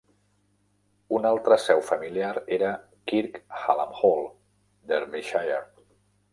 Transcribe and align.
Una 1.17 1.29
altra 1.31 1.57
seu 1.65 1.83
familiar 1.91 2.31
era 2.59 2.73
Kirk 3.13 3.39
Hallam 3.61 3.95
Hall, 4.01 4.27
Derbyshire. 4.95 5.65